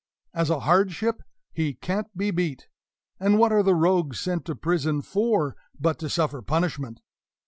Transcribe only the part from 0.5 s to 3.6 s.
hardship, he can't be beat; and what